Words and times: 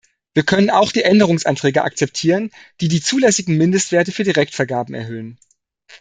Wir 0.33 0.41
können 0.41 0.71
auch 0.71 0.91
die 0.91 1.03
Änderungsanträge 1.03 1.83
akzeptieren, 1.83 2.49
die 2.79 2.87
die 2.87 3.01
zulässigen 3.03 3.55
Mindestwerte 3.59 4.11
für 4.11 4.23
Direktvergaben 4.23 4.95
erhöhen. 4.95 5.37